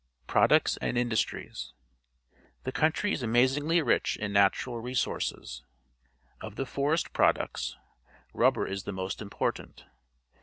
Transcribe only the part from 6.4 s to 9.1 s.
Of the forest products, rubbei' is the